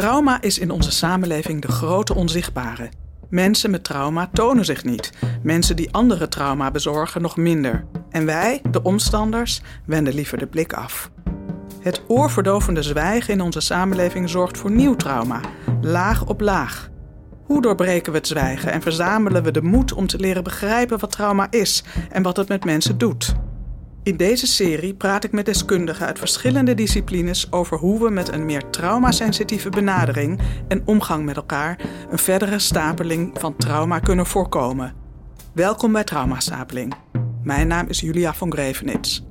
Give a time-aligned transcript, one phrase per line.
[0.00, 2.90] Trauma is in onze samenleving de grote onzichtbare.
[3.28, 5.12] Mensen met trauma tonen zich niet.
[5.42, 7.84] Mensen die andere trauma bezorgen nog minder.
[8.10, 11.10] En wij, de omstanders, wenden liever de blik af.
[11.80, 15.40] Het oorverdovende zwijgen in onze samenleving zorgt voor nieuw trauma,
[15.80, 16.88] laag op laag.
[17.44, 21.12] Hoe doorbreken we het zwijgen en verzamelen we de moed om te leren begrijpen wat
[21.12, 23.34] trauma is en wat het met mensen doet?
[24.10, 28.44] In deze serie praat ik met deskundigen uit verschillende disciplines over hoe we met een
[28.44, 31.78] meer traumasensitieve benadering en omgang met elkaar
[32.10, 34.94] een verdere stapeling van trauma kunnen voorkomen.
[35.52, 36.94] Welkom bij Traumastapeling.
[37.42, 39.29] Mijn naam is Julia van Grevenits.